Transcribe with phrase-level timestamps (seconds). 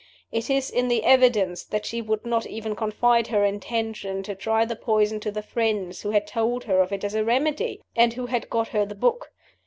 [0.31, 4.65] It is in the evidence that she would not even confide her intention to try
[4.65, 8.13] the poison to the friends who had told her of it as a remedy, and
[8.13, 9.31] who had got her the book.